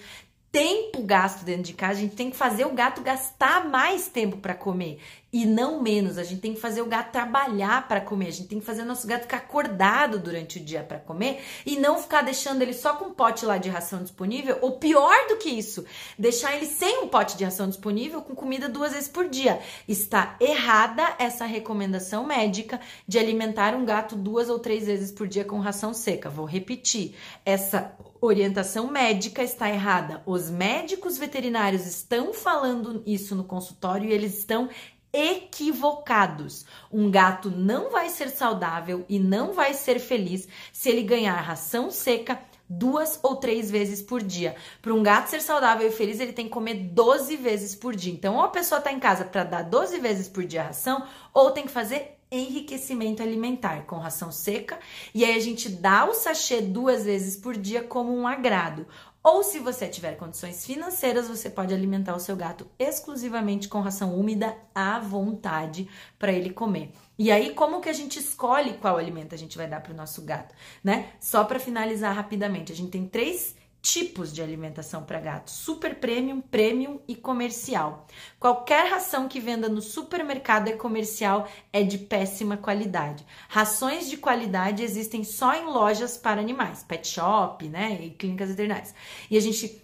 [0.55, 4.37] tempo gasto dentro de casa, a gente tem que fazer o gato gastar mais tempo
[4.37, 5.01] para comer
[5.33, 6.17] e não menos.
[6.17, 8.83] A gente tem que fazer o gato trabalhar para comer, a gente tem que fazer
[8.83, 12.71] o nosso gato ficar acordado durante o dia para comer e não ficar deixando ele
[12.71, 15.83] só com um pote lá de ração disponível, ou pior do que isso,
[16.17, 19.59] deixar ele sem um pote de ração disponível com comida duas vezes por dia.
[19.85, 25.43] Está errada essa recomendação médica de alimentar um gato duas ou três vezes por dia
[25.43, 26.29] com ração seca.
[26.29, 27.13] Vou repetir.
[27.45, 30.21] Essa orientação médica está errada.
[30.25, 34.69] Os médicos veterinários estão falando isso no consultório e eles estão
[35.13, 36.65] equivocados.
[36.91, 41.89] Um gato não vai ser saudável e não vai ser feliz se ele ganhar ração
[41.89, 44.55] seca duas ou três vezes por dia.
[44.81, 48.11] Para um gato ser saudável e feliz, ele tem que comer 12 vezes por dia.
[48.11, 51.51] Então, ou a pessoa está em casa para dar 12 vezes por dia ração, ou
[51.51, 54.79] tem que fazer enriquecimento alimentar com ração seca.
[55.13, 58.87] E aí a gente dá o sachê duas vezes por dia como um agrado.
[59.23, 64.15] Ou se você tiver condições financeiras, você pode alimentar o seu gato exclusivamente com ração
[64.15, 66.91] úmida à vontade para ele comer.
[67.17, 69.95] E aí, como que a gente escolhe qual alimento a gente vai dar para o
[69.95, 70.53] nosso gato,
[70.83, 71.13] né?
[71.19, 73.55] Só para finalizar rapidamente, a gente tem três
[73.85, 78.07] tipos de alimentação para gato: super premium, premium e comercial.
[78.39, 83.23] Qualquer ração que venda no supermercado é comercial é de péssima qualidade.
[83.47, 88.95] Rações de qualidade existem só em lojas para animais, pet shop, né, e clínicas veterinárias.
[89.29, 89.83] E a gente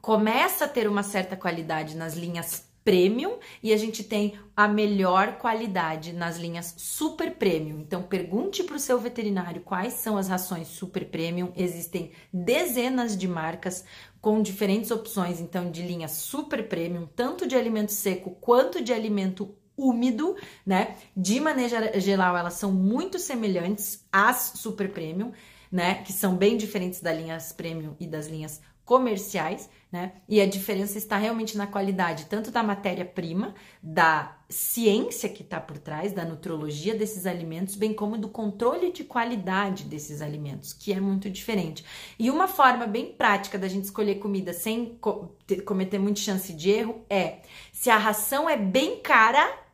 [0.00, 5.36] começa a ter uma certa qualidade nas linhas premium e a gente tem a melhor
[5.36, 7.80] qualidade nas linhas super premium.
[7.80, 11.52] Então pergunte para o seu veterinário quais são as rações super premium.
[11.54, 13.84] Existem dezenas de marcas
[14.22, 19.54] com diferentes opções, então de linha super premium, tanto de alimento seco quanto de alimento
[19.76, 20.34] úmido,
[20.64, 20.96] né?
[21.14, 25.30] De maneira geral, elas são muito semelhantes às super premium,
[25.70, 26.02] né?
[26.04, 30.12] Que são bem diferentes das linhas premium e das linhas comerciais, né?
[30.28, 35.78] E a diferença está realmente na qualidade, tanto da matéria-prima, da ciência que está por
[35.78, 41.00] trás, da nutrologia desses alimentos, bem como do controle de qualidade desses alimentos, que é
[41.00, 41.84] muito diferente.
[42.18, 45.34] E uma forma bem prática da gente escolher comida sem co
[45.64, 47.38] cometer muita chance de erro é
[47.72, 49.67] se a ração é bem cara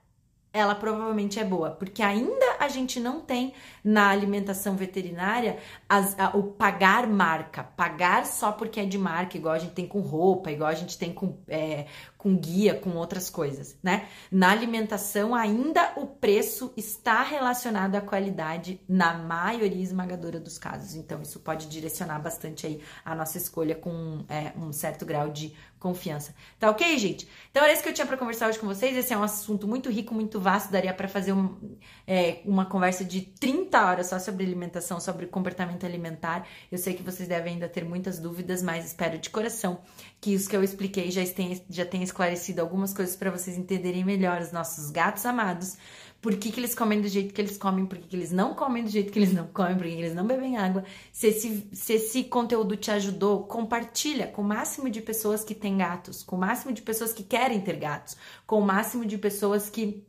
[0.55, 3.53] ela provavelmente é boa, porque ainda a gente não tem
[3.83, 9.53] na alimentação veterinária as, a, o pagar marca, pagar só porque é de marca, igual
[9.53, 11.87] a gente tem com roupa, igual a gente tem com, é,
[12.25, 14.09] com guia, com outras coisas, né?
[14.33, 20.95] Na alimentação, ainda o preço está relacionado à qualidade na maioria esmagadora dos casos.
[20.95, 25.55] Então, isso pode direcionar bastante aí a nossa escolha com é, um certo grau de
[25.79, 26.35] confiança.
[26.59, 27.29] Tá ok, gente?
[27.51, 28.97] Então, era isso que eu tinha para conversar hoje com vocês.
[28.97, 30.73] Esse é um assunto muito rico, muito vasto.
[30.73, 35.85] Daria para fazer um, é, uma conversa de 30 horas só sobre alimentação, sobre comportamento
[35.85, 36.47] alimentar.
[36.73, 39.83] Eu sei que vocês devem ainda ter muitas dúvidas, mas espero de coração
[40.25, 44.03] que os que eu expliquei já tenham, já tenham esclarecido algumas coisas para vocês entenderem
[44.03, 45.77] melhor os nossos gatos amados,
[46.23, 48.55] por que, que eles comem do jeito que eles comem, por que, que eles não
[48.55, 50.83] comem do jeito que eles não comem, por que, que eles não bebem água.
[51.13, 55.77] Se esse, se esse conteúdo te ajudou, compartilha com o máximo de pessoas que têm
[55.77, 58.17] gatos, com o máximo de pessoas que querem ter gatos,
[58.47, 60.07] com o máximo de pessoas que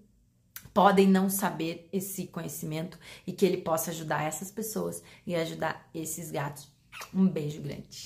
[0.74, 2.98] podem não saber esse conhecimento
[3.28, 6.70] e que ele possa ajudar essas pessoas e ajudar esses gatos.
[7.14, 8.04] Um beijo grande.